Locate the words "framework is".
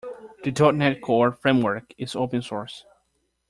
1.33-2.15